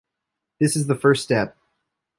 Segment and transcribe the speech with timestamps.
[0.59, 1.55] This is the first step.